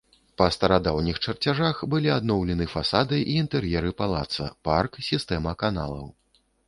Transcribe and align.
Па 0.41 0.45
старадаўніх 0.53 1.17
чарцяжах 1.25 1.83
былі 1.93 2.09
адноўлены 2.15 2.65
фасады 2.75 3.15
і 3.25 3.35
інтэр'еры 3.43 3.93
палаца, 4.01 4.49
парк, 4.69 4.91
сістэма 5.09 5.51
каналаў. 5.63 6.05